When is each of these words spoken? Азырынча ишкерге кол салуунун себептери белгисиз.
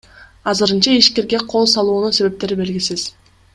Азырынча 0.51 0.95
ишкерге 1.01 1.41
кол 1.53 1.69
салуунун 1.75 2.17
себептери 2.21 2.61
белгисиз. 2.65 3.07